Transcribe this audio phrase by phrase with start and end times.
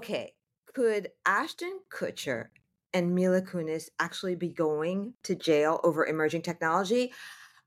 [0.00, 0.32] Okay,
[0.72, 2.46] could Ashton Kutcher
[2.94, 7.12] and Mila Kunis actually be going to jail over emerging technology?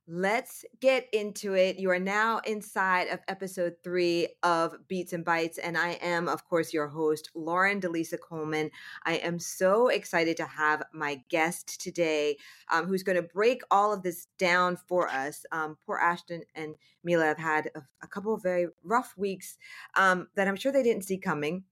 [0.07, 1.77] Let's get into it.
[1.77, 6.43] You are now inside of episode three of Beats and Bytes, and I am, of
[6.49, 8.71] course, your host, Lauren Delisa Coleman.
[9.05, 12.37] I am so excited to have my guest today,
[12.71, 15.45] um, who's going to break all of this down for us.
[15.51, 19.55] Um, poor Ashton and Mila have had a, a couple of very rough weeks
[19.95, 21.65] um, that I'm sure they didn't see coming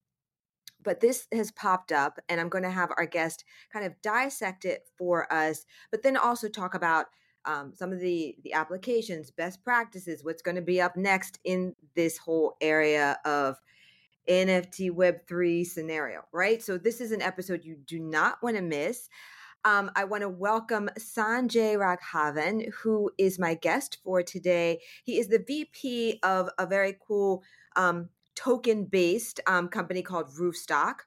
[0.83, 4.65] but this has popped up and i'm going to have our guest kind of dissect
[4.65, 7.07] it for us but then also talk about
[7.45, 11.75] um, some of the the applications best practices what's going to be up next in
[11.95, 13.57] this whole area of
[14.29, 19.09] nft web3 scenario right so this is an episode you do not want to miss
[19.63, 24.79] um, I want to welcome Sanjay Raghavan, who is my guest for today.
[25.03, 27.43] He is the VP of a very cool
[27.75, 31.01] um, token based um, company called Roofstock,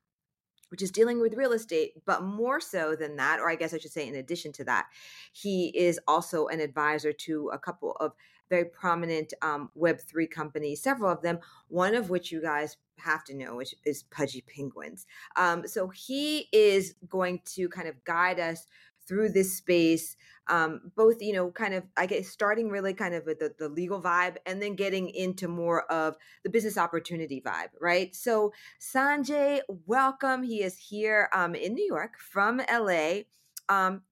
[0.71, 1.93] which is dealing with real estate.
[2.05, 4.87] But more so than that, or I guess I should say, in addition to that,
[5.33, 8.13] he is also an advisor to a couple of
[8.51, 13.35] very prominent um, Web3 companies, several of them, one of which you guys have to
[13.35, 15.07] know, which is Pudgy Penguins.
[15.37, 18.67] Um, so he is going to kind of guide us
[19.07, 20.17] through this space
[20.49, 23.69] um, both you know kind of i guess starting really kind of with the, the
[23.69, 28.15] legal vibe and then getting into more of the business opportunity vibe right?
[28.15, 30.43] So sanjay welcome.
[30.43, 33.23] He is here um, in new york from la
[33.69, 34.03] um,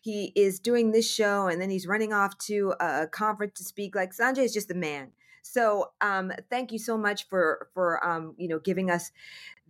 [0.00, 3.94] he is doing this show and then he's running off to a conference to speak.
[3.94, 5.12] Like sanjay is just the man.
[5.42, 9.10] So um, thank you so much for for um, you know giving us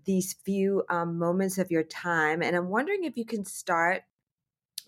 [0.04, 2.42] these few um, moments of your time.
[2.42, 4.02] And i'm wondering if you can start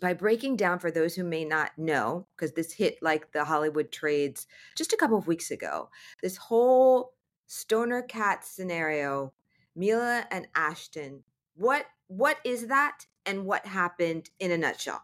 [0.00, 3.92] by breaking down for those who may not know, because this hit like the Hollywood
[3.92, 5.90] trades just a couple of weeks ago,
[6.22, 7.12] this whole
[7.46, 9.32] stoner cat scenario,
[9.76, 11.22] Mila and Ashton.
[11.54, 15.02] What what is that and what happened in a nutshell?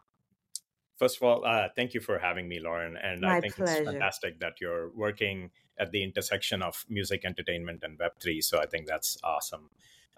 [0.96, 2.96] First of all, uh, thank you for having me, Lauren.
[2.96, 3.82] And My I think pleasure.
[3.82, 8.42] it's fantastic that you're working at the intersection of music, entertainment, and Web3.
[8.42, 9.68] So I think that's awesome.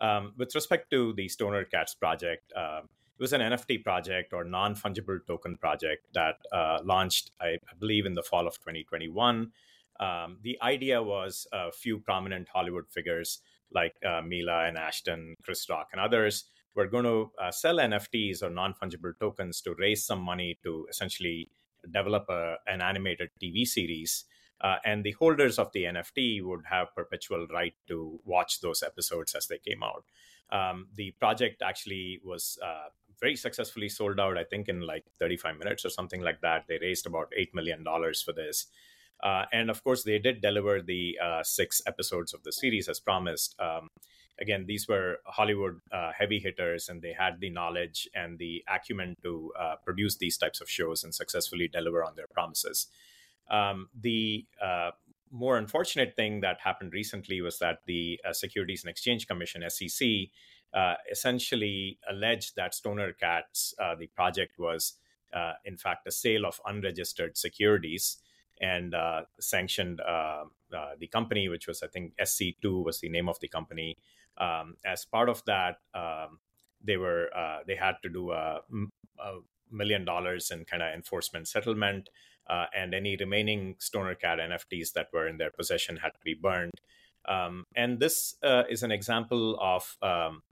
[0.01, 2.83] Um, with respect to the Stoner Cats project, uh,
[3.19, 7.75] it was an NFT project or non fungible token project that uh, launched, I, I,
[7.79, 9.51] believe, in the fall of 2021.
[9.99, 13.41] Um, the idea was a few prominent Hollywood figures
[13.73, 16.45] like uh, Mila and Ashton, Chris Rock, and others
[16.77, 20.87] were going to uh, sell NFTs or non fungible tokens to raise some money to
[20.89, 21.51] essentially
[21.93, 24.27] develop a, an animated TV series.
[24.61, 29.35] Uh, and the holders of the NFT would have perpetual right to watch those episodes
[29.35, 30.05] as they came out.
[30.51, 32.89] Um, the project actually was uh,
[33.21, 36.65] very successfully sold out, I think, in like 35 minutes or something like that.
[36.69, 37.85] They raised about $8 million
[38.25, 38.67] for this.
[39.23, 43.01] Uh, and of course, they did deliver the uh, six episodes of the series as
[43.01, 43.57] promised.
[43.61, 43.89] Um,
[44.41, 49.17] again, these were Hollywood uh, heavy hitters, and they had the knowledge and the acumen
[49.23, 52.87] to uh, produce these types of shows and successfully deliver on their promises.
[53.51, 54.91] Um, the uh,
[55.31, 60.07] more unfortunate thing that happened recently was that the uh, Securities and Exchange Commission, SEC,
[60.75, 64.95] uh, essentially alleged that Stoner Cats, uh, the project was
[65.33, 68.19] uh, in fact a sale of unregistered securities
[68.61, 70.45] and uh, sanctioned uh,
[70.99, 73.97] the company, which was, I think, SC2 was the name of the company.
[74.37, 76.39] Um, as part of that, um,
[76.83, 77.29] they were
[77.67, 78.61] they had to do a,
[79.19, 79.39] a
[79.71, 82.09] million dollars in kind of enforcement settlement,
[82.49, 86.73] and any remaining Stoner Cat NFTs that were in their possession had to be burned.
[87.29, 90.43] Um, and this uh, is an example of um,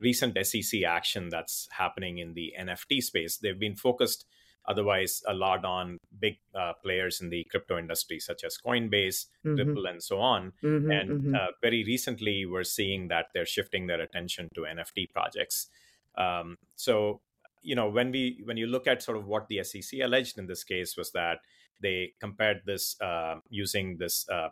[0.00, 3.36] recent SEC action that's happening in the NFT space.
[3.36, 4.26] They've been focused
[4.66, 9.56] otherwise a lot on big uh, players in the crypto industry, such as Coinbase, mm-hmm.
[9.56, 10.52] Ripple, and so on.
[10.62, 11.34] Mm-hmm, and mm-hmm.
[11.34, 15.68] Uh, very recently, we're seeing that they're shifting their attention to NFT projects.
[16.16, 17.20] Um, so,
[17.62, 20.46] you know, when we when you look at sort of what the SEC alleged in
[20.46, 21.38] this case was that
[21.80, 24.48] they compared this uh, using this uh,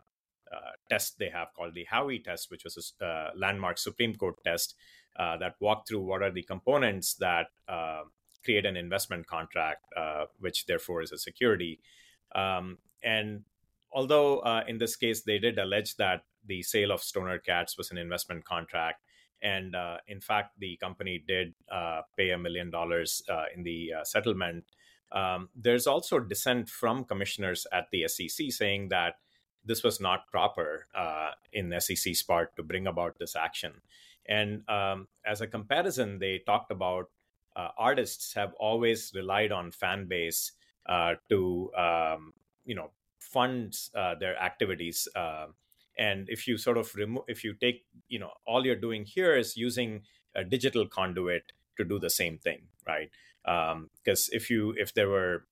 [0.52, 4.36] uh, test they have called the Howey test, which was a uh, landmark Supreme Court
[4.44, 4.74] test
[5.18, 8.02] uh, that walk through what are the components that uh,
[8.44, 11.80] create an investment contract, uh, which therefore is a security.
[12.34, 13.44] Um, and
[13.92, 17.90] although uh, in this case they did allege that the sale of Stoner Cats was
[17.90, 19.02] an investment contract,
[19.42, 21.54] and uh, in fact the company did
[22.16, 23.22] pay a million dollars
[23.54, 24.64] in the settlement.
[25.12, 29.16] Um, there's also dissent from commissioners at the SEC saying that
[29.64, 33.72] this was not proper uh, in SEC's part to bring about this action.
[34.28, 37.10] And um, as a comparison, they talked about
[37.56, 40.52] uh, artists have always relied on fan base
[40.86, 42.32] uh, to um,
[42.64, 45.08] you know fund uh, their activities.
[45.14, 45.46] Uh,
[45.98, 49.36] and if you sort of remove if you take you know all you're doing here
[49.36, 50.02] is using
[50.34, 53.10] a digital conduit to do the same thing right
[53.44, 55.44] because um, if you if there were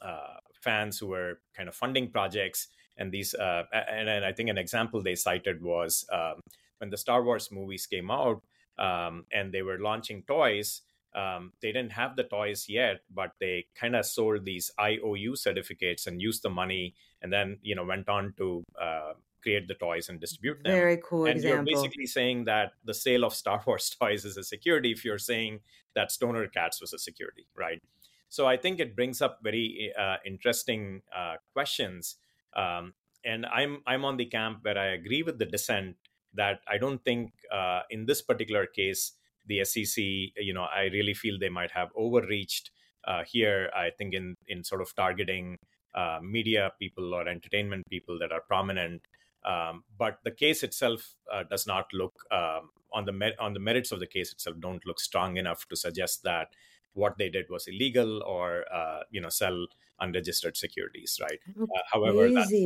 [0.00, 4.48] uh, fans who were kind of funding projects and these uh, and, and, i think
[4.48, 6.40] an example they cited was um,
[6.78, 8.42] when the star wars movies came out
[8.78, 10.82] um, and they were launching toys
[11.14, 16.06] um, they didn't have the toys yet, but they kind of sold these IOU certificates
[16.06, 20.08] and used the money, and then you know went on to uh, create the toys
[20.08, 20.72] and distribute them.
[20.72, 21.70] Very cool and example.
[21.70, 25.18] you're basically saying that the sale of Star Wars toys is a security if you're
[25.18, 25.60] saying
[25.94, 27.80] that Stoner Cats was a security, right?
[28.28, 32.16] So I think it brings up very uh, interesting uh, questions.
[32.56, 32.94] Um,
[33.24, 35.96] and I'm I'm on the camp where I agree with the dissent
[36.34, 39.12] that I don't think uh, in this particular case
[39.46, 42.70] the SEC, you know, I really feel they might have overreached
[43.06, 43.70] uh, here.
[43.76, 45.58] I think in in sort of targeting
[45.94, 49.02] uh, media people or entertainment people that are prominent
[49.44, 53.60] um, but the case itself uh, does not look um, on the mer- on the
[53.60, 56.48] merits of the case itself don't look strong enough to suggest that
[56.94, 59.66] what they did was illegal or uh, you know sell
[60.00, 61.38] unregistered securities, right?
[61.76, 62.56] Uh, however, that's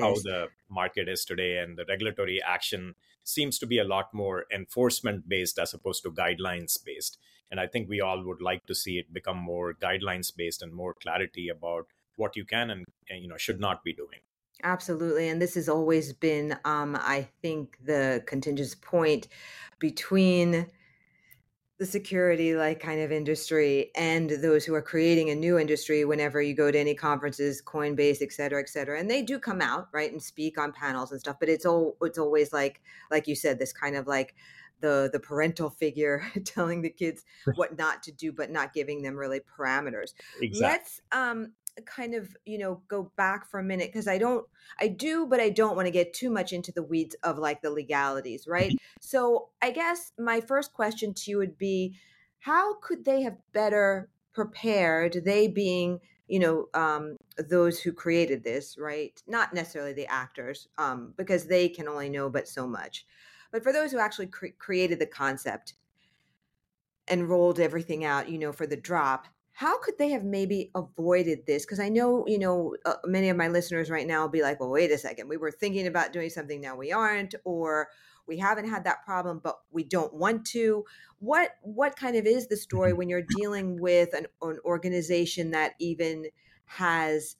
[0.00, 2.94] how the market is today, and the regulatory action
[3.28, 7.18] seems to be a lot more enforcement based as opposed to guidelines based.
[7.50, 10.72] And I think we all would like to see it become more guidelines based and
[10.72, 11.86] more clarity about
[12.16, 14.20] what you can and, and you know should not be doing.
[14.64, 15.28] Absolutely.
[15.28, 19.28] And this has always been, um, I think, the contentious point
[19.78, 20.66] between
[21.78, 26.42] the security like kind of industry and those who are creating a new industry whenever
[26.42, 29.88] you go to any conferences coinbase et cetera et cetera and they do come out
[29.92, 32.80] right and speak on panels and stuff but it's all it's always like
[33.12, 34.34] like you said this kind of like
[34.80, 39.14] the the parental figure telling the kids what not to do but not giving them
[39.14, 40.60] really parameters exactly.
[40.60, 41.52] let's um
[41.86, 44.46] kind of you know go back for a minute because i don't
[44.80, 47.62] i do but i don't want to get too much into the weeds of like
[47.62, 48.70] the legalities right?
[48.70, 48.96] Mm-hmm.
[49.00, 51.94] so i guess my first question to you would be
[52.40, 57.16] how could they have better prepared they being you know um,
[57.48, 59.20] those who created this right?
[59.26, 63.06] Not necessarily the actors um, because they can only know but so much.
[63.50, 65.74] But for those who actually cre- created the concept
[67.08, 69.26] and rolled everything out you know for the drop
[69.58, 71.66] how could they have maybe avoided this?
[71.66, 74.60] Because I know, you know, uh, many of my listeners right now will be like,
[74.60, 77.88] well, wait a second, we were thinking about doing something, now we aren't, or
[78.28, 80.84] we haven't had that problem, but we don't want to.
[81.18, 82.98] What what kind of is the story mm-hmm.
[82.98, 86.26] when you're dealing with an, an organization that even
[86.66, 87.34] has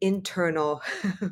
[0.00, 0.80] internal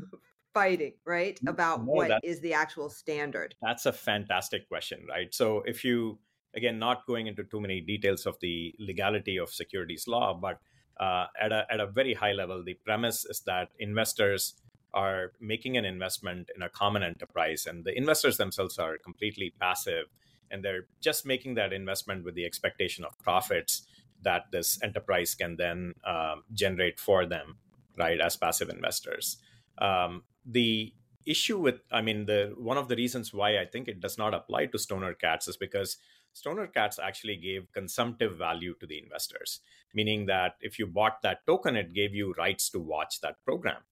[0.54, 1.38] fighting, right?
[1.46, 3.54] About no, what is the actual standard?
[3.62, 5.32] That's a fantastic question, right?
[5.32, 6.18] So if you
[6.54, 10.60] again, not going into too many details of the legality of securities law, but
[11.00, 14.54] uh, at, a, at a very high level, the premise is that investors
[14.94, 20.06] are making an investment in a common enterprise, and the investors themselves are completely passive,
[20.50, 23.86] and they're just making that investment with the expectation of profits
[24.22, 27.56] that this enterprise can then um, generate for them,
[27.96, 29.38] right, as passive investors.
[29.78, 30.92] Um, the
[31.24, 34.34] issue with, I mean, the one of the reasons why I think it does not
[34.34, 35.96] apply to stoner cats is because
[36.32, 39.60] Stoner Cats actually gave consumptive value to the investors,
[39.94, 43.82] meaning that if you bought that token, it gave you rights to watch that program.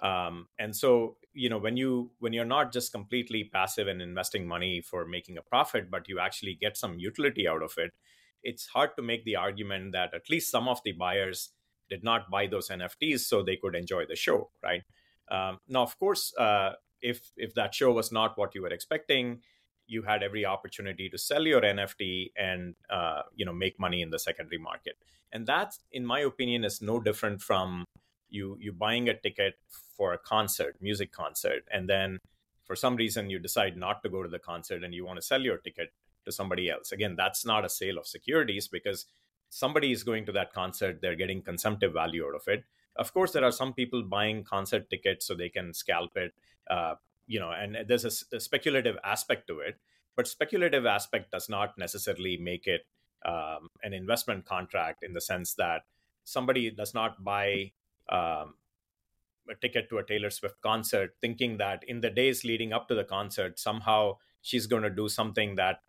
[0.00, 4.46] Um, and so, you know, when you when you're not just completely passive and investing
[4.46, 7.92] money for making a profit, but you actually get some utility out of it,
[8.42, 11.50] it's hard to make the argument that at least some of the buyers
[11.88, 14.82] did not buy those NFTs so they could enjoy the show, right?
[15.30, 19.40] Um, now, of course, uh, if if that show was not what you were expecting,
[19.86, 24.10] you had every opportunity to sell your NFT and uh, you know make money in
[24.10, 24.96] the secondary market.
[25.32, 27.84] And that, in my opinion, is no different from
[28.28, 29.54] you you buying a ticket
[29.96, 32.18] for a concert, music concert, and then
[32.64, 35.22] for some reason you decide not to go to the concert and you want to
[35.22, 35.92] sell your ticket
[36.24, 36.92] to somebody else.
[36.92, 39.06] Again, that's not a sale of securities because
[39.48, 42.64] somebody is going to that concert, they're getting consumptive value out of it.
[42.96, 46.34] Of course, there are some people buying concert tickets so they can scalp it.
[46.68, 46.94] Uh,
[47.26, 49.78] you know, and there's a, a, speculative aspect to it,
[50.16, 52.86] but speculative aspect does not necessarily make it
[53.24, 55.82] um, an investment contract in the sense that
[56.24, 57.72] somebody does not buy
[58.08, 58.54] um,
[59.50, 62.94] a ticket to a Taylor Swift concert thinking that in the days leading up to
[62.94, 65.80] the concert, somehow she's going to do something that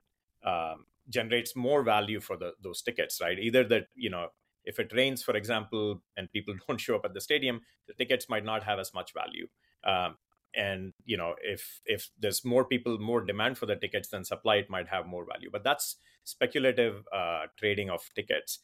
[0.43, 3.37] um, generates more value for the, those tickets, right?
[3.39, 4.27] Either that, you know,
[4.63, 8.29] if it rains, for example, and people don't show up at the stadium, the tickets
[8.29, 9.47] might not have as much value.
[9.83, 10.17] Um,
[10.55, 14.55] and you know if if there's more people more demand for the tickets than supply
[14.55, 15.49] it might have more value.
[15.51, 18.59] But that's speculative uh, trading of tickets.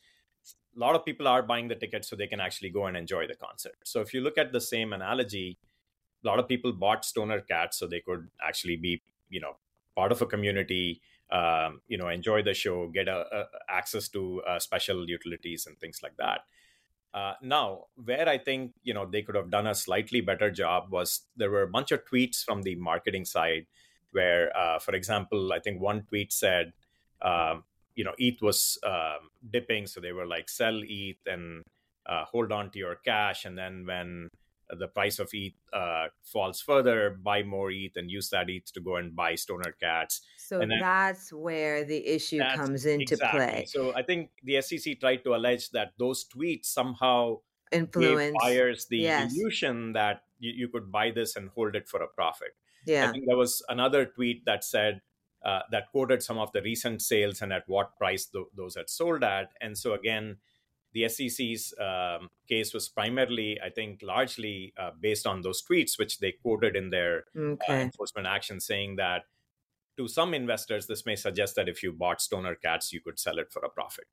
[0.76, 3.28] A lot of people are buying the tickets so they can actually go and enjoy
[3.28, 3.76] the concert.
[3.84, 5.58] So if you look at the same analogy
[6.24, 9.58] a lot of people bought stoner cats so they could actually be you know
[9.96, 14.42] part of a community um, you know enjoy the show get a, a access to
[14.48, 16.42] uh, special utilities and things like that
[17.14, 20.92] uh, now where i think you know they could have done a slightly better job
[20.92, 23.66] was there were a bunch of tweets from the marketing side
[24.12, 26.74] where uh, for example i think one tweet said
[27.22, 27.64] um,
[27.96, 31.64] you know eth was um, dipping so they were like sell eth and
[32.06, 33.46] uh, hold on to your cash.
[33.46, 34.30] And then when
[34.80, 38.82] the price of ETH uh, falls further, buy more ETH and use that ETH to
[38.82, 40.22] go and buy stoner cats.
[40.38, 43.40] So then, that's where the issue comes into exactly.
[43.40, 43.66] play.
[43.68, 47.40] So I think the SEC tried to allege that those tweets somehow
[47.72, 49.34] influence buyers the yes.
[49.34, 52.56] illusion that you, you, could buy this and hold it for a profit.
[52.86, 53.10] Yeah.
[53.10, 55.02] I think there was another tweet that said
[55.44, 58.90] uh, that quoted some of the recent sales and at what price th- those had
[58.90, 59.52] sold at.
[59.62, 60.38] And so again,
[60.94, 66.20] the SEC's um, case was primarily, I think, largely uh, based on those tweets, which
[66.20, 67.74] they quoted in their uh, okay.
[67.74, 69.24] uh, enforcement action, saying that
[69.98, 73.40] to some investors, this may suggest that if you bought stoner cats, you could sell
[73.40, 74.06] it for a profit.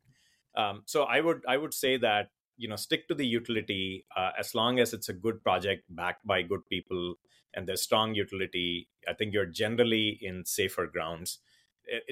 [0.57, 4.31] Um, so I would I would say that you know stick to the utility uh,
[4.39, 7.15] as long as it's a good project backed by good people
[7.55, 8.89] and there's strong utility.
[9.09, 11.39] I think you're generally in safer grounds.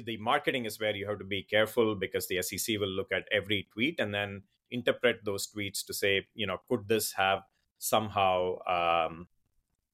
[0.04, 3.28] The marketing is where you have to be careful because the SEC will look at
[3.30, 7.40] every tweet and then interpret those tweets to say, you know, could this have
[7.78, 9.28] somehow um,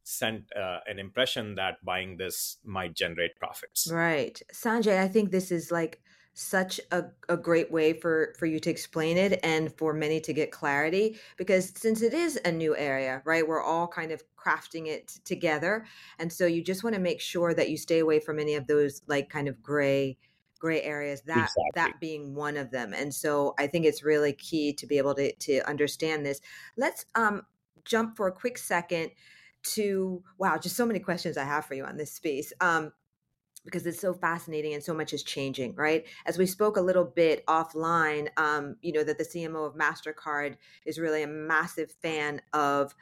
[0.02, 3.90] sent uh, an impression that buying this might generate profits?
[3.90, 4.40] Right.
[4.52, 6.00] Sanjay, I think this is like
[6.34, 10.32] such a, a great way for for you to explain it and for many to
[10.32, 14.88] get clarity because since it is a new area right we're all kind of crafting
[14.88, 15.86] it together
[16.18, 18.66] and so you just want to make sure that you stay away from any of
[18.66, 20.18] those like kind of gray
[20.64, 21.70] gray areas that exactly.
[21.74, 25.14] that being one of them and so i think it's really key to be able
[25.14, 26.40] to to understand this
[26.78, 27.42] let's um
[27.84, 29.10] jump for a quick second
[29.62, 32.90] to wow just so many questions i have for you on this space um
[33.66, 37.04] because it's so fascinating and so much is changing right as we spoke a little
[37.04, 40.56] bit offline um, you know that the cmo of mastercard
[40.86, 42.94] is really a massive fan of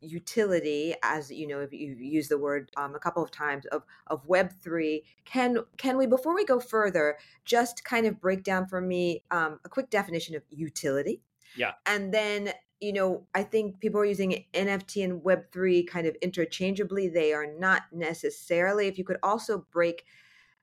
[0.00, 3.82] utility as you know if you use the word um, a couple of times of
[4.06, 8.66] of web 3 can can we before we go further just kind of break down
[8.66, 11.20] for me um, a quick definition of utility?
[11.56, 11.72] Yeah.
[11.86, 16.16] And then you know i think people are using nft and web 3 kind of
[16.22, 17.08] interchangeably.
[17.08, 18.86] They are not necessarily.
[18.86, 20.04] If you could also break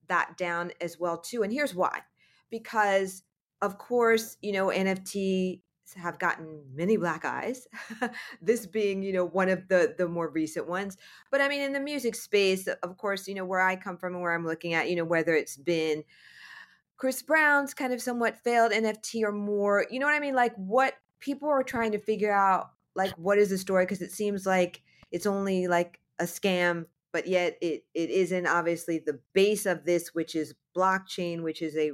[0.07, 2.01] that down as well too and here's why.
[2.49, 3.23] Because
[3.61, 5.61] of course you know nft
[5.95, 7.67] have gotten many black eyes
[8.41, 10.97] this being you know one of the the more recent ones.
[11.31, 14.13] But i mean in the music space of course you know where i come from
[14.13, 16.03] and where i'm looking at you know whether it's been
[16.97, 20.35] chris brown's kind of somewhat failed nft or more you know what i mean?
[20.35, 23.85] Like what people are trying to figure out like what is the story?
[23.85, 28.99] Because it seems like it's only like a scam but yet it it isn't obviously
[28.99, 31.91] the base of this which is blockchain which is a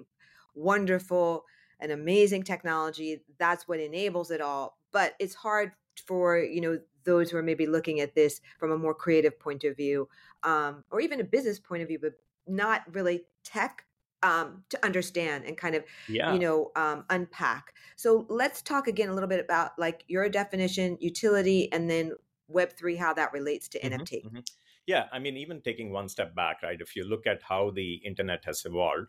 [0.56, 1.46] wonderful
[1.84, 3.22] an amazing technology.
[3.38, 4.78] That's what enables it all.
[4.92, 5.74] But it's hard
[6.08, 9.63] for you know those who are maybe looking at this from a more creative point
[9.63, 10.08] of view,
[10.44, 12.13] um, or even a business point of view, but
[12.48, 13.86] not really tech
[14.24, 16.34] um, to understand and kind of yeah.
[16.34, 17.74] you know um, unpack.
[17.96, 22.13] So let's talk again a little bit about like your definition, utility, and then
[22.48, 24.25] Web three, how that relates to mm-hmm, NFT.
[24.25, 24.40] Mm-hmm.
[24.86, 26.80] Yeah, I mean, even taking one step back, right?
[26.80, 29.08] If you look at how the internet has evolved,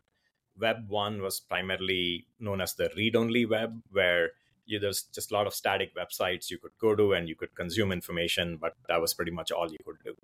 [0.58, 4.30] Web 1 was primarily known as the read only web, where
[4.66, 7.54] you, there's just a lot of static websites you could go to and you could
[7.54, 10.14] consume information, but that was pretty much all you could do.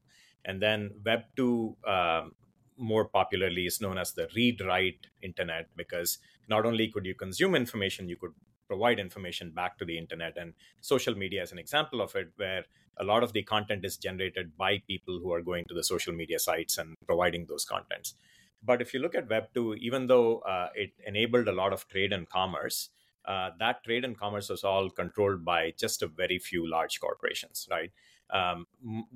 [0.44, 2.32] And then Web 2, um,
[2.76, 6.18] more popularly, is known as the read write internet because
[6.48, 8.32] not only could you consume information, you could
[8.66, 10.36] provide information back to the internet.
[10.38, 12.64] And social media is an example of it, where
[12.98, 16.14] a lot of the content is generated by people who are going to the social
[16.14, 18.14] media sites and providing those contents.
[18.62, 21.88] But if you look at Web 2, even though uh, it enabled a lot of
[21.88, 22.90] trade and commerce,
[23.24, 27.68] uh, that trade and commerce was all controlled by just a very few large corporations,
[27.70, 27.90] right?
[28.32, 28.66] Um,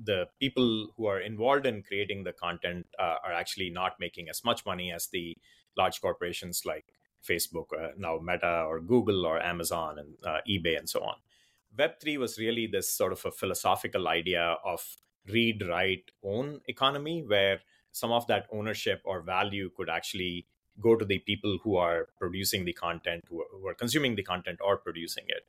[0.01, 4.43] the people who are involved in creating the content uh, are actually not making as
[4.43, 5.37] much money as the
[5.77, 6.85] large corporations like
[7.27, 11.15] Facebook, uh, now Meta, or Google, or Amazon, and uh, eBay, and so on.
[11.77, 14.97] Web3 was really this sort of a philosophical idea of
[15.27, 17.61] read, write, own economy, where
[17.95, 20.45] some of that ownership or value could actually
[20.81, 24.23] go to the people who are producing the content, who are, who are consuming the
[24.23, 25.43] content or producing it.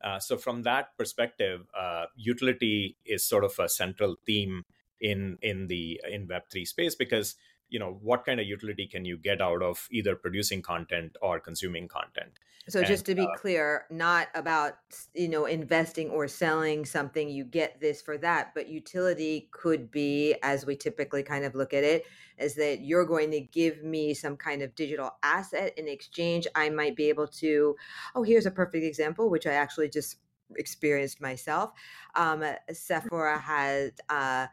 [0.00, 4.62] Uh, so from that perspective, uh, utility is sort of a central theme
[5.00, 7.34] in in the in Web three space because
[7.68, 11.40] you know what kind of utility can you get out of either producing content or
[11.40, 12.38] consuming content?
[12.68, 14.74] So and, just to be uh, clear not about
[15.14, 20.34] you know investing or selling something you get this for that but utility could be
[20.42, 22.04] as we typically kind of look at it
[22.36, 26.46] is that you're going to give me some kind of digital asset in exchange.
[26.54, 27.74] I might be able to
[28.14, 30.16] oh here's a perfect example which i actually just
[30.56, 31.72] experienced myself.
[32.14, 34.46] Um, sephora had uh,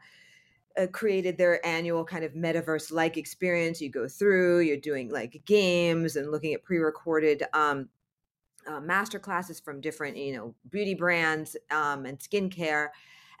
[0.76, 3.80] uh, created their annual kind of metaverse like experience.
[3.80, 7.88] You go through, you're doing like games and looking at pre recorded um,
[8.66, 12.88] uh, master classes from different, you know, beauty brands um, and skincare.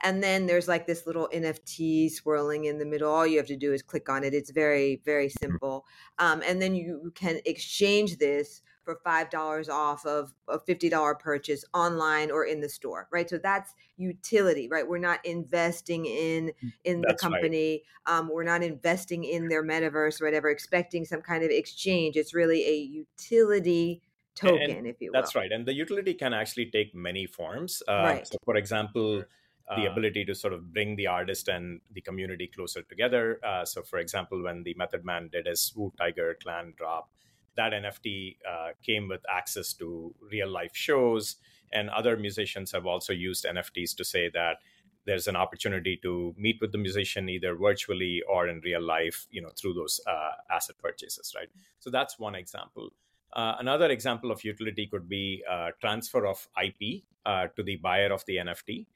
[0.02, 3.10] And then there's like this little NFT swirling in the middle.
[3.10, 4.34] All you have to do is click on it.
[4.34, 5.44] It's very, very mm-hmm.
[5.44, 5.84] simple.
[6.18, 12.30] Um, and then you can exchange this for $5 off of a $50 purchase online
[12.30, 13.28] or in the store, right?
[13.28, 14.86] So that's utility, right?
[14.88, 17.82] We're not investing in mm, in that's the company.
[18.06, 18.18] Right.
[18.18, 22.16] Um, we're not investing in their metaverse or whatever, expecting some kind of exchange.
[22.16, 24.02] It's really a utility
[24.36, 25.20] token, and if you will.
[25.20, 25.50] That's right.
[25.50, 27.82] And the utility can actually take many forms.
[27.88, 28.26] Uh, right.
[28.28, 29.24] So for example,
[29.68, 33.40] the uh, ability to sort of bring the artist and the community closer together.
[33.44, 37.10] Uh, so, for example, when the Method Man did his Wu Tiger Clan drop,
[37.56, 41.36] that NFT uh, came with access to real life shows.
[41.72, 44.58] And other musicians have also used NFTs to say that
[45.06, 49.40] there's an opportunity to meet with the musician either virtually or in real life, you
[49.40, 51.48] know, through those uh, asset purchases, right?
[51.78, 52.90] So that's one example.
[53.32, 58.12] Uh, another example of utility could be uh, transfer of IP uh, to the buyer
[58.12, 58.86] of the NFT.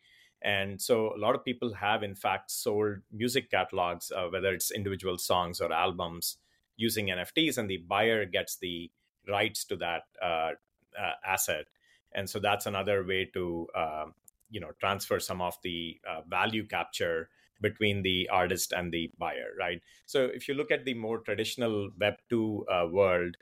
[0.42, 4.70] And so a lot of people have, in fact, sold music catalogs, uh, whether it's
[4.70, 6.38] individual songs or albums,
[6.80, 8.90] using NFTs, and the buyer gets the
[9.28, 10.52] rights to that uh,
[10.98, 11.66] uh, asset.
[12.12, 14.14] And so that's another way to um,
[14.50, 17.28] you know transfer some of the uh, value capture
[17.60, 19.82] between the artist and the buyer, right?
[20.06, 23.36] So if you look at the more traditional Web two uh, world.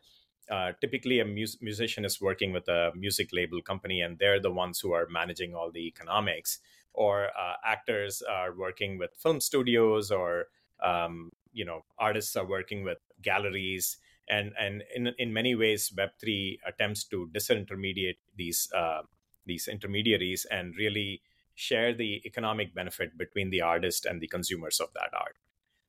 [0.50, 4.50] Uh, typically, a mus- musician is working with a music label company, and they're the
[4.50, 6.58] ones who are managing all the economics.
[6.94, 10.46] Or uh, actors are working with film studios, or
[10.82, 16.58] um, you know artists are working with galleries and and in in many ways web3
[16.66, 19.02] attempts to disintermediate these uh,
[19.46, 21.22] these intermediaries and really
[21.54, 25.36] share the economic benefit between the artist and the consumers of that art.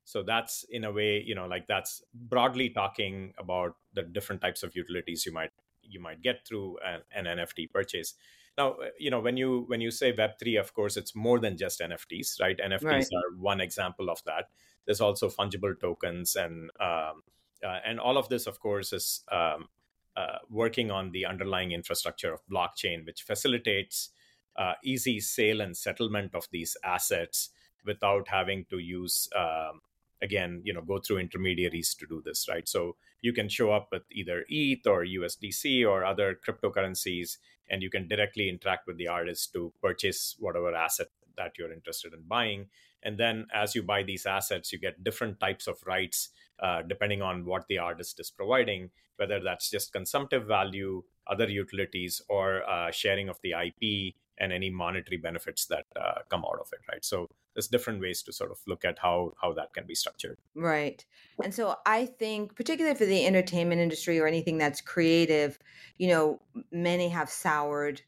[0.04, 4.62] So that's in a way you know like that's broadly talking about the different types
[4.62, 8.14] of utilities you might you might get through an, an nft purchase
[8.60, 11.80] now you know when you when you say web3 of course it's more than just
[11.80, 12.58] nfts right?
[12.58, 13.06] Nfts right.
[13.18, 14.44] are one example of that.
[14.84, 17.22] There's also fungible tokens and um,
[17.62, 19.68] uh, and all of this, of course, is um,
[20.16, 24.10] uh, working on the underlying infrastructure of blockchain, which facilitates
[24.56, 27.50] uh, easy sale and settlement of these assets
[27.84, 29.80] without having to use um,
[30.22, 32.68] again you know go through intermediaries to do this right?
[32.68, 37.38] So you can show up with either eth or usdc or other cryptocurrencies
[37.70, 41.06] and you can directly interact with the artist to purchase whatever asset
[41.36, 42.66] that you're interested in buying
[43.02, 46.30] and then as you buy these assets, you get different types of rights
[46.62, 52.20] uh, depending on what the artist is providing, whether that's just consumptive value, other utilities,
[52.28, 56.68] or uh, sharing of the IP and any monetary benefits that uh, come out of
[56.72, 57.04] it, right?
[57.04, 60.38] So there's different ways to sort of look at how how that can be structured.
[60.54, 61.04] Right.
[61.42, 65.58] And so I think particularly for the entertainment industry or anything that's creative,
[65.98, 68.02] you know, many have soured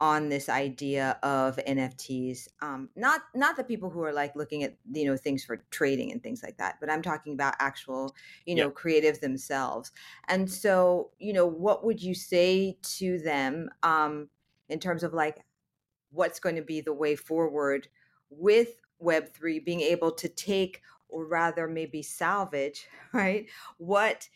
[0.00, 2.48] on this idea of NFTs.
[2.60, 6.12] Um, not not the people who are like looking at you know things for trading
[6.12, 8.70] and things like that, but I'm talking about actual you know yeah.
[8.70, 9.92] creatives themselves.
[10.28, 14.28] And so you know, what would you say to them um,
[14.68, 15.44] in terms of like
[16.10, 17.88] what's going to be the way forward
[18.30, 23.46] with Web three being able to take or rather maybe salvage right
[23.78, 24.28] what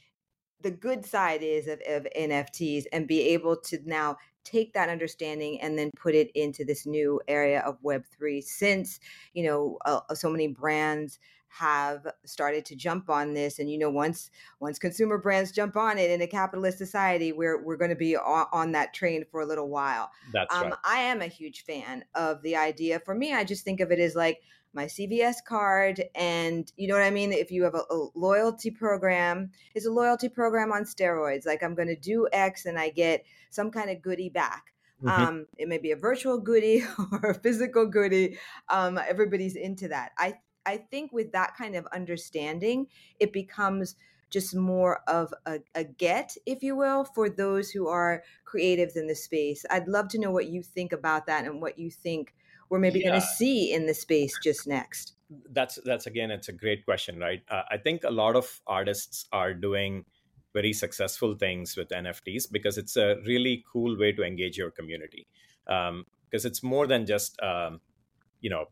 [0.62, 5.60] the good side is of, of NFTs and be able to now take that understanding
[5.60, 9.00] and then put it into this new area of web3 since
[9.34, 11.18] you know uh, so many brands
[11.50, 15.98] have started to jump on this and you know once once consumer brands jump on
[15.98, 19.40] it in a capitalist society we're we're going to be on, on, that train for
[19.40, 20.74] a little while That's um, right.
[20.84, 23.98] i am a huge fan of the idea for me i just think of it
[23.98, 24.40] as like
[24.72, 26.00] my CVS card.
[26.14, 27.32] And you know what I mean?
[27.32, 31.44] If you have a, a loyalty program, it's a loyalty program on steroids.
[31.44, 34.72] Like I'm going to do X and I get some kind of goodie back.
[35.02, 35.22] Mm-hmm.
[35.22, 38.38] Um, it may be a virtual goodie or a physical goodie.
[38.68, 40.12] Um, everybody's into that.
[40.18, 40.34] I
[40.66, 42.86] I think with that kind of understanding,
[43.18, 43.96] it becomes
[44.30, 49.08] just more of a, a, get, if you will, for those who are creatives in
[49.08, 49.64] the space.
[49.70, 52.32] I'd love to know what you think about that and what you think
[52.68, 53.08] we're maybe yeah.
[53.08, 55.14] going to see in the space just next?
[55.50, 57.42] That's that's again, it's a great question, right?
[57.48, 60.04] Uh, I think a lot of artists are doing
[60.54, 65.26] very successful things with NFTs because it's a really cool way to engage your community.
[65.66, 67.80] Um, because it's more than just um,
[68.40, 68.66] you know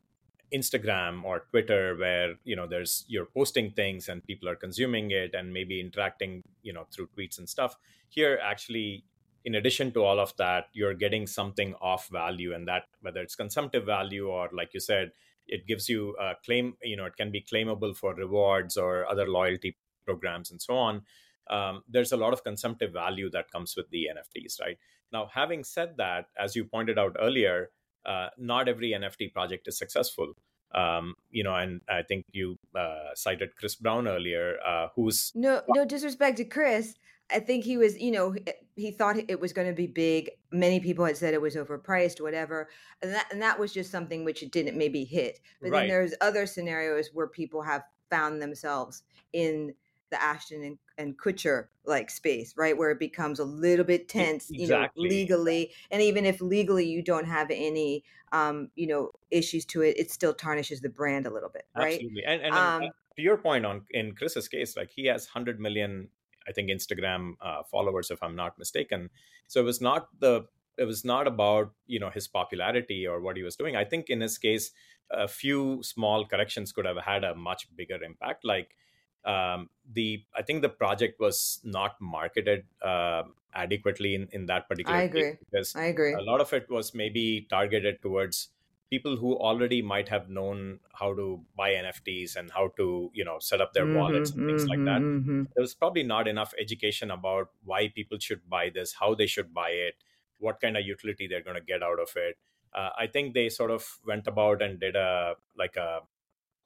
[0.52, 5.34] Instagram or Twitter where you know there's you're posting things and people are consuming it
[5.34, 7.76] and maybe interacting you know through tweets and stuff.
[8.08, 9.04] Here actually
[9.44, 13.36] in addition to all of that you're getting something off value and that whether it's
[13.36, 15.12] consumptive value or like you said
[15.46, 19.26] it gives you a claim you know it can be claimable for rewards or other
[19.26, 21.02] loyalty programs and so on
[21.50, 24.78] um, there's a lot of consumptive value that comes with the nfts right
[25.12, 27.70] now having said that as you pointed out earlier
[28.06, 30.34] uh, not every nft project is successful
[30.74, 35.62] um, you know, and I think you uh, cited Chris Brown earlier, uh, who's no
[35.68, 36.94] no disrespect to Chris.
[37.30, 38.34] I think he was, you know,
[38.74, 40.30] he thought it was going to be big.
[40.50, 42.68] Many people had said it was overpriced, whatever,
[43.02, 45.40] and that and that was just something which it didn't maybe hit.
[45.60, 45.80] But right.
[45.80, 49.74] then there's other scenarios where people have found themselves in
[50.10, 54.50] the Ashton and, and Kutcher like space, right, where it becomes a little bit tense,
[54.50, 55.04] exactly.
[55.04, 59.64] you know, legally, and even if legally you don't have any, um, you know, issues
[59.66, 61.94] to it, it still tarnishes the brand a little bit, right?
[61.94, 62.82] Absolutely, and, and um,
[63.16, 66.08] to your point on in Chris's case, like he has hundred million
[66.48, 69.10] I think Instagram uh, followers, if I'm not mistaken.
[69.46, 70.46] So it was not the
[70.78, 73.76] it was not about you know his popularity or what he was doing.
[73.76, 74.72] I think in his case,
[75.10, 78.44] a few small corrections could have had a much bigger impact.
[78.44, 78.74] Like
[79.24, 83.22] um, the I think the project was not marketed uh,
[83.54, 84.98] adequately in, in that particular.
[84.98, 85.36] I agree.
[85.50, 86.12] because I agree.
[86.14, 88.48] A lot of it was maybe targeted towards
[88.90, 93.38] people who already might have known how to buy NFTs and how to, you know,
[93.38, 95.02] set up their mm-hmm, wallets and things mm-hmm, like that.
[95.02, 95.42] Mm-hmm.
[95.54, 99.52] There was probably not enough education about why people should buy this, how they should
[99.52, 99.94] buy it,
[100.38, 102.38] what kind of utility they're going to get out of it.
[102.74, 106.00] Uh, I think they sort of went about and did a like a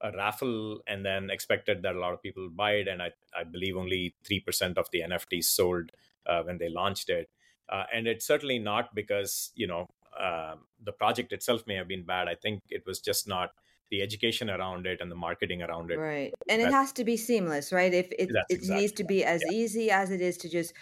[0.02, 3.44] a raffle and then expected that a lot of people buy it and i, I
[3.44, 5.90] believe only 3% of the nfts sold
[6.26, 7.30] uh, when they launched it
[7.68, 9.86] uh, and it's certainly not because you know
[10.18, 12.28] um, the project itself may have been bad.
[12.28, 13.50] I think it was just not
[13.90, 15.98] the education around it and the marketing around it.
[15.98, 16.32] Right.
[16.48, 17.92] And it has to be seamless, right?
[17.92, 19.56] If it, it exactly needs to be as yeah.
[19.56, 20.72] easy as it is to just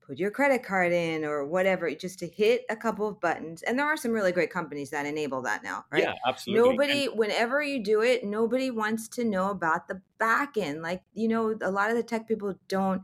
[0.00, 3.62] put your credit card in or whatever, just to hit a couple of buttons.
[3.62, 6.02] And there are some really great companies that enable that now, right?
[6.02, 6.70] Yeah, absolutely.
[6.70, 10.82] Nobody, and- whenever you do it, nobody wants to know about the back end.
[10.82, 13.02] Like, you know, a lot of the tech people don't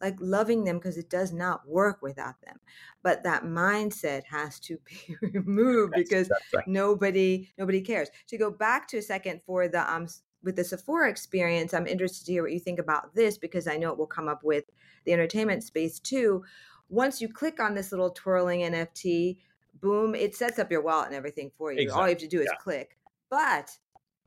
[0.00, 2.60] like loving them because it does not work without them
[3.02, 6.68] but that mindset has to be removed that's, because that's right.
[6.68, 10.06] nobody nobody cares to go back to a second for the um
[10.42, 13.76] with the Sephora experience, I'm interested to hear what you think about this because I
[13.76, 14.64] know it will come up with
[15.04, 16.44] the entertainment space too.
[16.88, 19.36] Once you click on this little twirling NFT,
[19.80, 21.80] boom, it sets up your wallet and everything for you.
[21.80, 22.00] Exactly.
[22.00, 22.58] All you have to do is yeah.
[22.58, 22.96] click.
[23.30, 23.76] But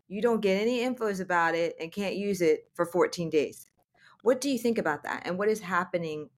[0.08, 3.68] you don't get any infos about it and can't use it for 14 days.
[4.24, 5.24] What do you think about that?
[5.26, 6.30] And what is happening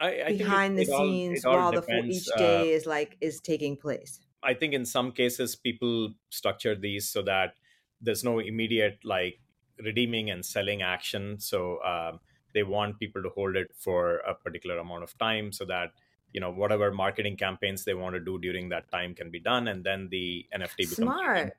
[0.00, 2.86] I, I behind it, the it scenes all, while depends, the each day uh, is
[2.86, 4.20] like is taking place?
[4.42, 7.54] I think in some cases people structure these so that
[8.02, 9.40] there's no immediate like
[9.78, 11.38] redeeming and selling action.
[11.40, 12.20] So um,
[12.54, 15.92] they want people to hold it for a particular amount of time so that
[16.32, 19.68] you know whatever marketing campaigns they want to do during that time can be done
[19.68, 21.52] and then the nft becomes smart.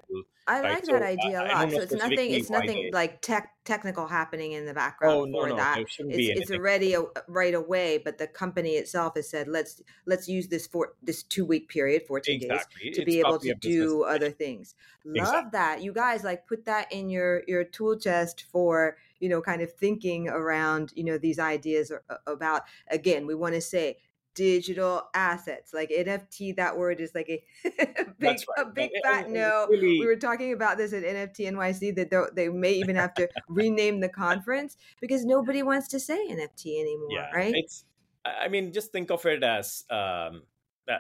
[0.48, 0.74] i right?
[0.74, 1.72] like so that idea a lot.
[1.72, 5.56] so it's nothing it's nothing like tech technical happening in the background oh, for no,
[5.56, 5.80] that.
[5.80, 10.48] it's, it's already a, right away but the company itself has said let's let's use
[10.48, 12.84] this for this two week period 14 exactly.
[12.84, 14.76] days to it's be able to do other things.
[15.06, 15.50] Love exactly.
[15.54, 15.84] that.
[15.84, 19.72] You guys like put that in your your tool chest for you know kind of
[19.74, 21.92] thinking around you know these ideas
[22.28, 23.98] about again we want to say
[24.36, 27.44] digital assets like nft that word is like a
[28.20, 28.46] big right.
[28.58, 30.00] a big fat no really...
[30.00, 34.00] we were talking about this at nft nyc that they may even have to rename
[34.00, 37.86] the conference because nobody wants to say nft anymore yeah, right it's
[38.26, 40.44] i mean just think of it as um,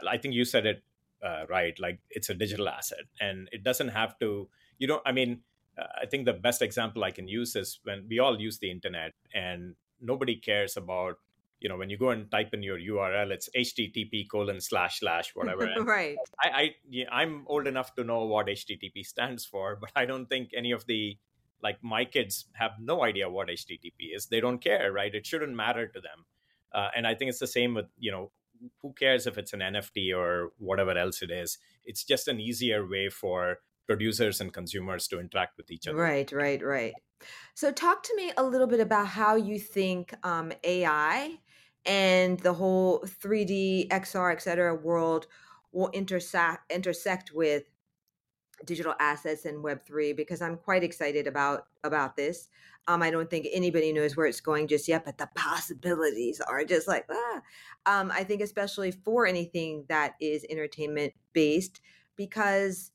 [0.07, 0.83] i think you said it
[1.23, 5.11] uh, right like it's a digital asset and it doesn't have to you know i
[5.11, 5.39] mean
[5.77, 8.69] uh, i think the best example i can use is when we all use the
[8.69, 11.15] internet and nobody cares about
[11.63, 15.31] you know when you go and type in your url it's http colon slash slash
[15.33, 15.65] whatever.
[15.83, 16.17] Right.
[16.43, 20.27] I I yeah, i'm old enough to know what http stands for but i don't
[20.27, 21.17] think any of the
[21.63, 24.27] like my kids have no idea what http is.
[24.27, 25.15] They don't care right?
[25.15, 26.25] It shouldn't matter to them.
[26.73, 28.31] Uh, and i think it's the same with you know
[28.81, 31.57] who cares if it's an nft or whatever else it is?
[31.85, 35.97] It's just an easier way for producers and consumers to interact with each other.
[35.97, 36.93] Right right right.
[37.55, 41.39] So talk to me a little bit about how you think um, ai
[41.85, 45.27] and the whole 3D, XR, et cetera world
[45.71, 47.63] will intersect intersect with
[48.65, 52.47] digital assets and Web3 because I'm quite excited about about this.
[52.87, 56.63] Um, I don't think anybody knows where it's going just yet, but the possibilities are
[56.63, 57.41] just like ah.
[57.85, 61.81] Um, I think especially for anything that is entertainment based,
[62.15, 62.91] because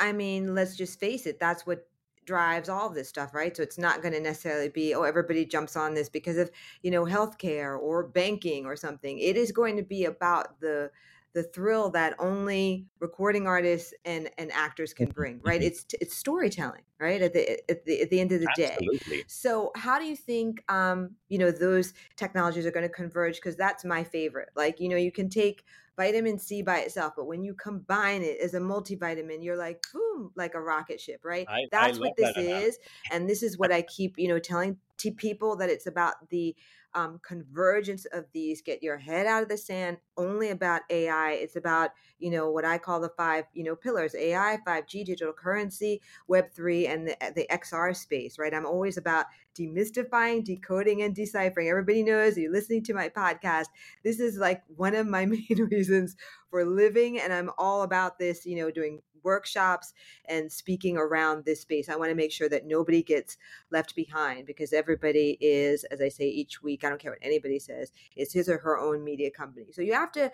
[0.00, 1.88] I mean, let's just face it, that's what
[2.24, 3.56] drives all this stuff, right?
[3.56, 6.50] So it's not going to necessarily be, oh, everybody jumps on this because of,
[6.82, 9.18] you know, healthcare or banking or something.
[9.18, 10.90] It is going to be about the
[11.34, 15.60] the thrill that only recording artists and, and actors can bring, right?
[15.60, 15.68] Mm-hmm.
[15.68, 17.22] It's it's storytelling, right?
[17.22, 18.98] At the at the, at the end of the Absolutely.
[18.98, 19.22] day.
[19.28, 23.36] So how do you think um, you know those technologies are going to converge?
[23.36, 24.50] Because that's my favorite.
[24.54, 25.64] Like you know, you can take
[25.96, 30.32] vitamin C by itself, but when you combine it as a multivitamin, you're like boom,
[30.36, 31.46] like a rocket ship, right?
[31.48, 32.78] I, that's I what this that is,
[33.10, 36.54] and this is what I keep you know telling to people that it's about the
[36.94, 41.56] um, convergence of these get your head out of the sand only about ai it's
[41.56, 46.02] about you know what i call the five you know pillars ai 5g digital currency
[46.28, 48.54] web3 and the, the xr space right?
[48.54, 53.66] I'm always about demystifying decoding and deciphering everybody knows you're listening to my podcast
[54.02, 56.16] this is like one of my main reasons
[56.50, 59.94] for living and i'm all about this you know doing workshops
[60.26, 61.88] and speaking around this space.
[61.88, 63.36] I want to make sure that nobody gets
[63.70, 67.58] left behind because everybody is, as I say each week, I don't care what anybody
[67.58, 69.66] says, is his or her own media company.
[69.72, 70.30] So you have to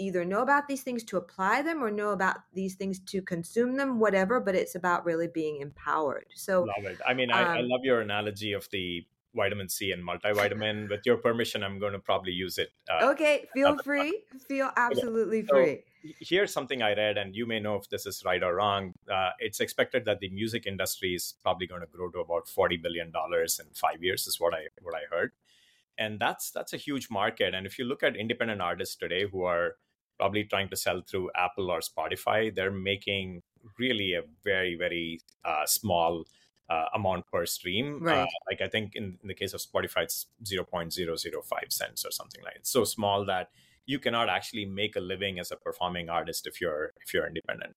[0.00, 3.76] either know about these things to apply them or know about these things to consume
[3.76, 6.26] them, whatever, but it's about really being empowered.
[6.34, 6.98] So love it.
[7.06, 10.88] I mean, um, I, I um love your analogy of the vitamin C and multivitamin.
[10.90, 12.70] With your permission, I'm going to probably use it.
[12.90, 14.22] Uh, okay, feel free.
[14.48, 15.84] Feel absolutely so, free
[16.18, 18.94] here's something I read, and you may know if this is right or wrong.
[19.10, 22.76] Uh, it's expected that the music industry is probably going to grow to about forty
[22.76, 25.32] billion dollars in five years, is what I what I heard,
[25.98, 27.54] and that's that's a huge market.
[27.54, 29.76] And if you look at independent artists today who are
[30.20, 33.42] probably trying to sell through Apple or Spotify, they're making
[33.78, 36.24] really a very very uh, small
[36.68, 37.86] uh, amount per stream.
[38.02, 38.22] Uh, right.
[38.22, 41.42] Uh, like I think in, in the case of Spotify, it's zero point zero zero
[41.42, 42.60] five cents or something like it.
[42.60, 43.50] It's so small that
[43.86, 47.74] you cannot actually make a living as a performing artist if you're if you're independent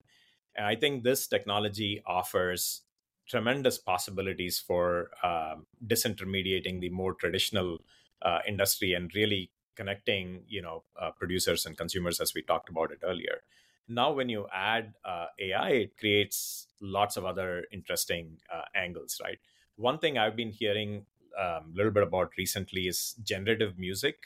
[0.56, 2.82] and i think this technology offers
[3.28, 7.80] tremendous possibilities for um, disintermediating the more traditional
[8.22, 12.92] uh, industry and really connecting you know uh, producers and consumers as we talked about
[12.92, 13.42] it earlier
[13.88, 19.40] now when you add uh, ai it creates lots of other interesting uh, angles right
[19.76, 21.06] one thing i've been hearing
[21.40, 24.18] um, a um, little bit about recently is generative music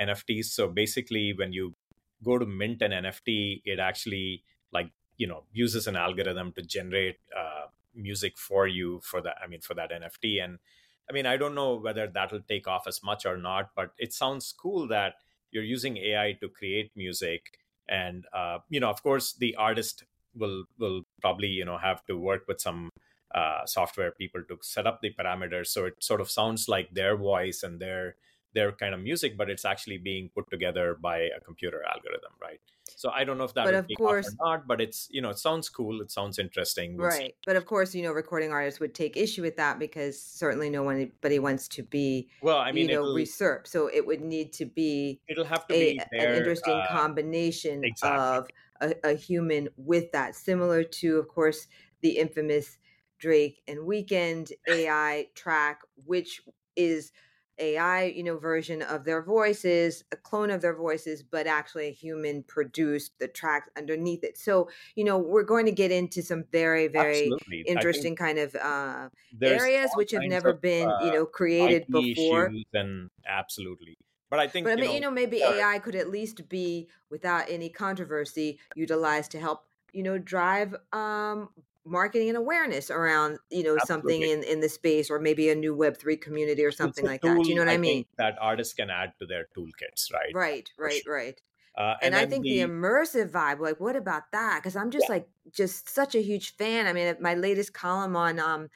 [0.00, 0.46] NFTs.
[0.46, 1.74] So basically, when you
[2.24, 7.18] go to mint an NFT, it actually like you know uses an algorithm to generate
[7.36, 9.36] uh, music for you for that.
[9.42, 10.42] I mean, for that NFT.
[10.42, 10.58] And
[11.12, 14.14] I mean, I don't know whether that'll take off as much or not, but it
[14.14, 15.16] sounds cool that
[15.50, 17.58] you're using AI to create music.
[17.86, 22.16] And uh, you know, of course, the artist will will probably you know have to
[22.16, 22.88] work with some
[23.34, 27.14] uh, software people to set up the parameters so it sort of sounds like their
[27.16, 28.16] voice and their
[28.54, 32.60] their kind of music, but it's actually being put together by a computer algorithm, right?
[32.96, 35.22] So I don't know if that but would be course, or not, but it's you
[35.22, 37.28] know it sounds cool, it sounds interesting, we'll right?
[37.28, 37.34] See.
[37.46, 40.82] But of course, you know, recording artists would take issue with that because certainly no
[40.82, 43.68] one anybody wants to be well, I mean, you know, usurped.
[43.68, 46.86] So it would need to be it'll have to a, be their, an interesting uh,
[46.90, 48.20] combination exactly.
[48.20, 48.46] of
[49.04, 51.68] a, a human with that, similar to, of course,
[52.02, 52.78] the infamous
[53.18, 56.42] Drake and Weeknd AI track, which
[56.76, 57.12] is
[57.62, 61.92] AI, you know, version of their voices, a clone of their voices, but actually a
[61.92, 64.36] human produced the tracks underneath it.
[64.38, 67.64] So, you know, we're going to get into some very, very Absolutely.
[67.64, 69.08] interesting kind of uh,
[69.44, 72.56] areas which have never of, been, uh, you know, created before.
[72.74, 73.96] And absolutely.
[74.30, 76.08] But I think, but I mean, you know, you know maybe uh, AI could at
[76.10, 81.50] least be, without any controversy, utilized to help you know drive um
[81.84, 84.12] marketing and awareness around you know Absolutely.
[84.12, 87.34] something in in the space or maybe a new web3 community or something like tool,
[87.34, 90.12] that Do you know what i, I mean that artists can add to their toolkits
[90.12, 91.14] right right right sure.
[91.14, 91.40] right
[91.74, 94.60] uh, and, and I think the, the, immersive vibe, like, what about that?
[94.60, 95.14] Because I'm just yeah.
[95.14, 96.86] like, just such a huge fan.
[96.86, 98.68] I mean, my latest column on um,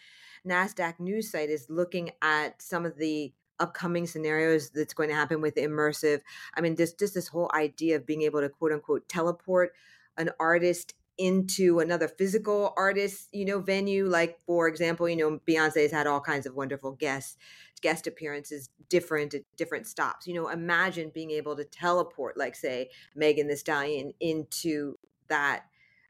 [0.47, 5.40] Nasdaq news site is looking at some of the upcoming scenarios that's going to happen
[5.40, 6.21] with immersive.
[6.55, 9.73] I mean, just just this whole idea of being able to quote unquote teleport
[10.19, 14.07] an artist into another physical artist, you know, venue.
[14.07, 17.37] Like for example, you know, Beyonce's had all kinds of wonderful guests,
[17.81, 20.26] guest appearances, different at different stops.
[20.26, 24.98] You know, imagine being able to teleport, like say Megan Thee Stallion, into
[25.29, 25.64] that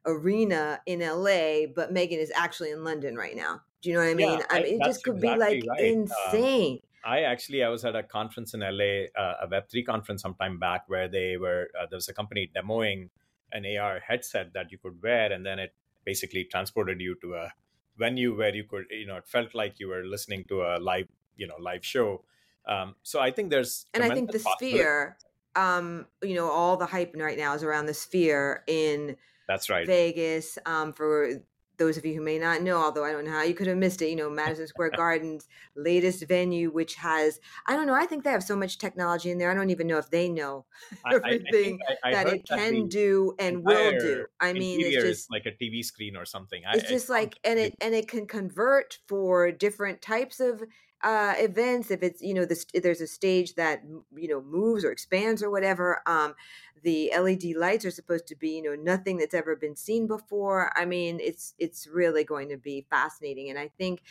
[0.06, 3.60] arena in LA, but Megan is actually in London right now.
[3.82, 4.38] Do you know what I mean?
[4.38, 5.92] Yeah, I mean, it just could exactly be like right.
[5.92, 6.72] Um, insane.
[6.74, 10.22] Um, I actually I was at a conference in LA, uh, a Web three conference
[10.22, 13.10] some time back, where they were uh, there was a company demoing
[13.52, 17.52] an AR headset that you could wear, and then it basically transported you to a
[17.98, 21.08] venue where you could you know it felt like you were listening to a live
[21.36, 22.22] you know live show.
[22.68, 25.16] Um, so i think there's and i think the sphere
[25.54, 29.86] um, you know all the hype right now is around the sphere in that's right.
[29.86, 31.30] Vegas um, for
[31.78, 33.76] those of you who may not know, although I don't know how you could have
[33.76, 38.06] missed it, you know, Madison Square Garden's latest venue, which has, I don't know, I
[38.06, 39.50] think they have so much technology in there.
[39.50, 40.64] I don't even know if they know
[41.12, 44.26] everything I, I, I that it can that do and will do.
[44.40, 46.62] I mean, it's just like a TV screen or something.
[46.72, 50.62] It's just like, and it, and it can convert for different types of
[51.02, 53.82] uh, events if it's you know this there's a stage that
[54.16, 56.34] you know moves or expands or whatever um,
[56.82, 60.72] the led lights are supposed to be you know nothing that's ever been seen before.
[60.76, 64.02] I mean it's it's really going to be fascinating and i think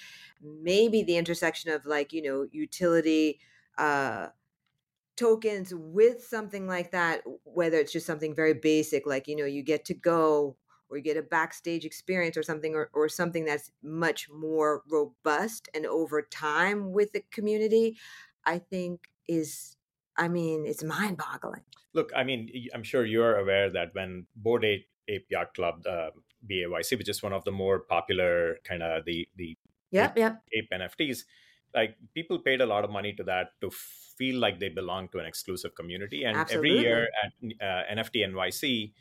[0.41, 3.39] maybe the intersection of like you know utility
[3.77, 4.29] uh
[5.15, 9.63] tokens with something like that whether it's just something very basic like you know you
[9.63, 10.57] get to go
[10.89, 15.69] or you get a backstage experience or something or, or something that's much more robust
[15.73, 17.97] and over time with the community
[18.45, 19.77] i think is
[20.17, 24.65] i mean it's mind boggling look i mean i'm sure you're aware that when Bored
[24.65, 26.09] Ape, Ape Yacht Club uh,
[26.47, 29.57] bayc which is one of the more popular kind of the the
[29.91, 30.41] yep, yep.
[30.53, 31.23] ape nfts
[31.73, 33.69] like people paid a lot of money to that to
[34.17, 36.69] feel like they belong to an exclusive community and Absolutely.
[36.69, 38.91] every year at uh, nft nyc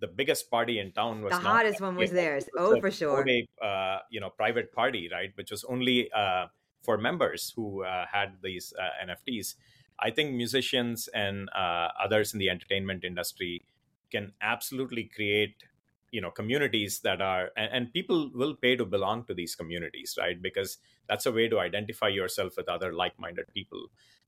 [0.00, 2.48] the biggest party in town was the hottest one was theirs.
[2.56, 3.24] Oh, for sure.
[3.28, 5.30] A, uh, you know, private party, right?
[5.34, 6.46] Which was only uh,
[6.82, 9.54] for members who uh, had these uh, NFTs.
[10.00, 13.64] I think musicians and uh, others in the entertainment industry
[14.12, 15.56] can absolutely create,
[16.12, 20.16] you know, communities that are, and, and people will pay to belong to these communities,
[20.18, 20.40] right?
[20.40, 23.86] Because that's a way to identify yourself with other like-minded people.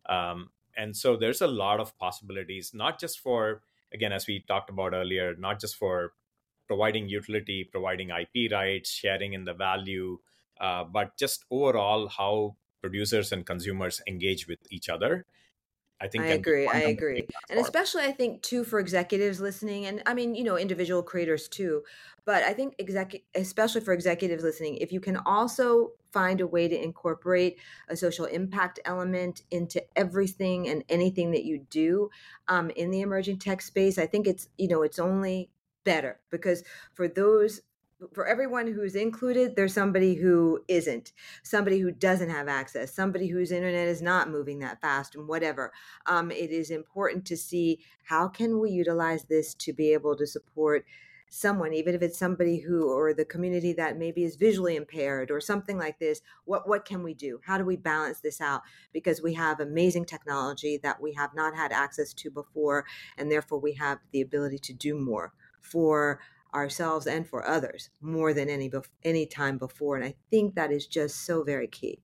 [0.08, 4.70] Um, and so there's a lot of possibilities, not just for again, as we talked
[4.70, 6.12] about earlier, not just for
[6.66, 10.18] providing utility, providing IP rights, sharing in the value,
[10.60, 15.26] uh, but just overall how producers and consumers engage with each other.
[16.00, 16.68] I think I agree.
[16.68, 17.28] I agree.
[17.48, 21.48] And especially I think too for executives listening and I mean, you know, individual creators
[21.48, 21.84] too.
[22.24, 26.68] But I think exec especially for executives listening, if you can also find a way
[26.68, 27.58] to incorporate
[27.88, 32.10] a social impact element into everything and anything that you do
[32.48, 35.50] um, in the emerging tech space, I think it's, you know, it's only
[35.84, 37.60] better because for those
[38.12, 43.52] for everyone who's included, there's somebody who isn't, somebody who doesn't have access, somebody whose
[43.52, 45.72] internet is not moving that fast, and whatever.
[46.06, 50.26] Um, it is important to see how can we utilize this to be able to
[50.26, 50.84] support
[51.32, 55.40] someone even if it's somebody who or the community that maybe is visually impaired or
[55.40, 59.22] something like this what what can we do how do we balance this out because
[59.22, 62.84] we have amazing technology that we have not had access to before
[63.16, 66.18] and therefore we have the ability to do more for
[66.54, 68.70] ourselves and for others more than any
[69.02, 72.02] any time before and i think that is just so very key.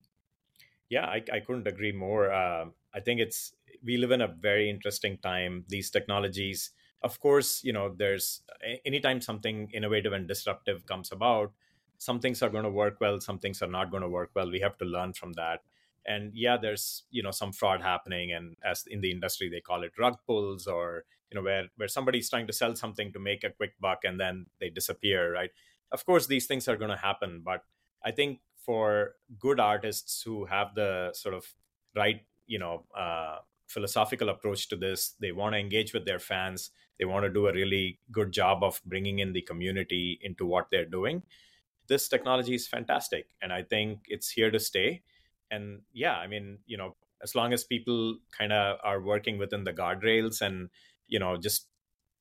[0.89, 3.55] Yeah i, I couldn't agree more uh, i think it's
[3.85, 6.71] we live in a very interesting time these technologies
[7.03, 8.43] of course you know there's
[8.85, 11.53] anytime something innovative and disruptive comes about
[11.99, 14.51] some things are going to work well some things are not going to work well
[14.51, 15.61] we have to learn from that
[16.07, 19.83] and yeah there's you know some fraud happening and as in the industry they call
[19.83, 23.45] it rug pulls or you know where where somebody's trying to sell something to make
[23.45, 25.51] a quick buck and then they disappear right?
[25.93, 27.63] Of course these things are going to happen but
[28.05, 31.47] i think for good artists who have the sort of
[31.95, 33.37] right you know uh,
[33.69, 37.47] philosophical approach to this they want to engage with their fans they want to do
[37.47, 41.23] a really good job of bringing in the community into what they're doing
[41.89, 45.03] this technology is fantastic and i think it's here to stay.
[45.51, 49.65] And yeah i mean you know as long as people kind of are working within
[49.65, 50.69] the guardrails and
[51.09, 51.69] you know just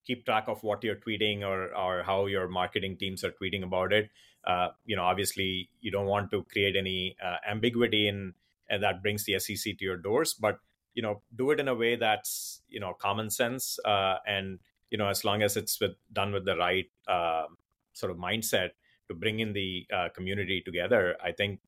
[0.06, 3.93] keep track of what you're tweeting or or how your marketing teams are tweeting about
[3.93, 4.10] it.
[4.45, 8.34] Uh, you know obviously you don't want to create any uh, ambiguity in
[8.69, 10.60] and that brings the sec to your doors but
[10.93, 14.98] you know do it in a way that's you know common sense uh, and you
[14.98, 17.45] know as long as it's with, done with the right uh,
[17.93, 18.69] sort of mindset
[19.08, 21.60] to bring in the uh, community together i think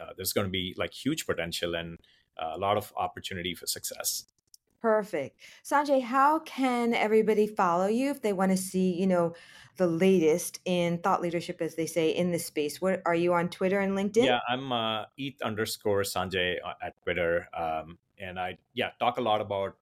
[0.00, 1.98] uh, there's going to be like huge potential and
[2.36, 4.24] a lot of opportunity for success
[4.84, 5.40] Perfect.
[5.64, 9.32] Sanjay, how can everybody follow you if they want to see, you know,
[9.78, 12.82] the latest in thought leadership, as they say, in this space?
[12.82, 14.26] What are you on Twitter and LinkedIn?
[14.26, 19.22] Yeah, I'm uh, ETH underscore Sanjay uh, at Twitter, um, and I yeah talk a
[19.22, 19.78] lot about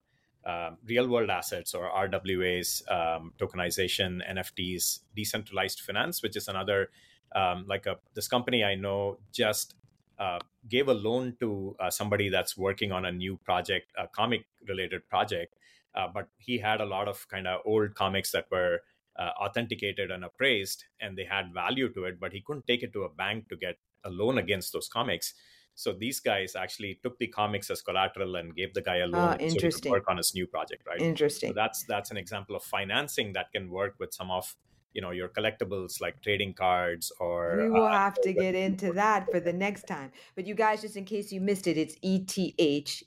[0.47, 6.91] um, real world assets or RWAs, um, tokenization, NFTs, decentralized finance, which is another
[7.35, 9.75] um, like a this company I know just
[10.21, 10.39] uh,
[10.69, 15.09] gave a loan to uh, somebody that's working on a new project, a comic related
[15.09, 15.55] project.
[15.95, 18.81] Uh, but he had a lot of kind of old comics that were
[19.19, 22.93] uh, authenticated and appraised and they had value to it but he couldn't take it
[22.93, 25.35] to a bank to get a loan against those comics
[25.75, 29.29] so these guys actually took the comics as collateral and gave the guy a loan
[29.29, 29.71] oh, interesting.
[29.71, 32.57] so he could work on his new project right interesting so that's that's an example
[32.57, 34.57] of financing that can work with some of
[34.95, 38.93] you know your collectibles like trading cards or we will uh, have to get into
[38.93, 40.11] that for the next time.
[40.35, 42.39] But you guys just in case you missed it it's eth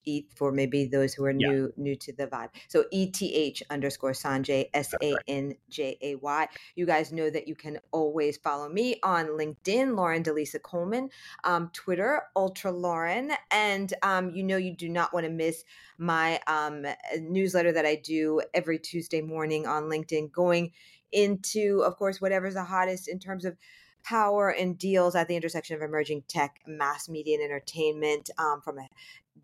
[0.06, 1.84] eth for maybe those who are new yeah.
[1.84, 2.50] new to the vibe.
[2.68, 9.28] So eth underscore sanjay s-a-n-j-a-y you guys know that you can always follow me on
[9.28, 11.10] linkedin lauren delisa coleman
[11.44, 13.32] um, twitter ultra lauren.
[13.52, 15.64] And um, you know you do not want to miss
[15.98, 16.86] my um,
[17.20, 20.72] newsletter that i do every tuesday morning on linkedin going
[21.16, 23.58] into, of course, whatever's the hottest in terms of
[24.04, 28.78] power and deals at the intersection of emerging tech, mass media, and entertainment um, from
[28.78, 28.88] a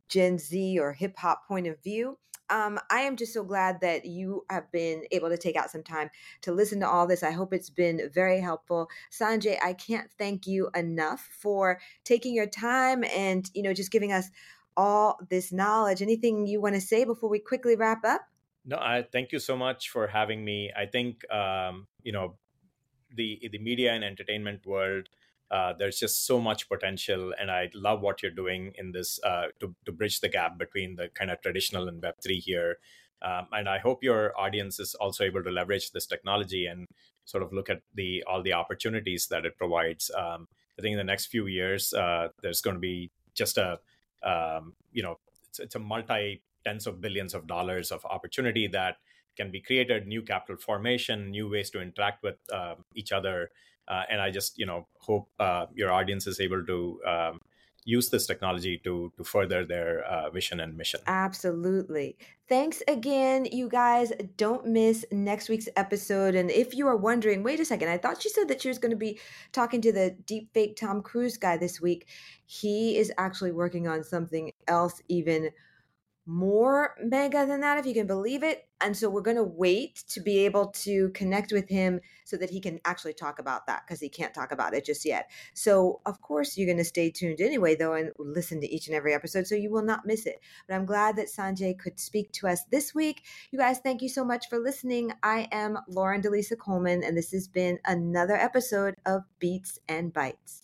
[0.07, 2.17] Gen Z or hip hop point of view.
[2.49, 5.84] Um, I am just so glad that you have been able to take out some
[5.84, 6.09] time
[6.41, 7.24] to listen to all this.
[7.24, 8.89] I hope it's been very helpful.
[9.09, 14.11] Sanjay, I can't thank you enough for taking your time and, you know, just giving
[14.11, 14.30] us
[14.76, 16.01] all this knowledge.
[16.01, 18.28] Anything you want to say before we quickly wrap up?
[18.66, 20.72] No, I thank you so much for having me.
[20.76, 22.38] I think um, you know
[23.16, 25.09] the the media and entertainment world.
[25.49, 29.47] Uh, there's just so much potential, and I love what you're doing in this uh,
[29.59, 32.78] to to bridge the gap between the kind of traditional and Web three here.
[33.24, 36.88] Um, and I hope your audience is also able to leverage this technology and
[37.26, 40.12] sort of look at the all the opportunities that it provides.
[40.16, 40.47] Um,
[40.78, 43.80] I think in the next few years, uh, there's going to be just a
[44.24, 45.18] um, you know
[45.49, 48.97] it's, it's a multi tens of billions of dollars of opportunity that
[49.36, 53.49] can be created new capital formation new ways to interact with uh, each other.
[53.88, 57.39] Uh, and i just you know hope uh, your audience is able to um,
[57.84, 60.99] use this technology to to further their uh, vision and mission.
[61.07, 62.18] Absolutely.
[62.47, 64.12] Thanks again you guys.
[64.38, 66.36] Don't miss next week's episode.
[66.36, 68.78] And if you are wondering wait a second i thought she said that she was
[68.78, 69.20] going to be
[69.51, 72.07] talking to the deep fake tom cruise guy this week.
[72.45, 75.49] He is actually working on something else even
[76.26, 78.67] more mega than that, if you can believe it.
[78.80, 82.49] And so we're going to wait to be able to connect with him so that
[82.49, 85.30] he can actually talk about that because he can't talk about it just yet.
[85.53, 88.95] So, of course, you're going to stay tuned anyway, though, and listen to each and
[88.95, 90.39] every episode so you will not miss it.
[90.67, 93.24] But I'm glad that Sanjay could speak to us this week.
[93.51, 95.11] You guys, thank you so much for listening.
[95.24, 100.61] I am Lauren Delisa Coleman, and this has been another episode of Beats and Bytes.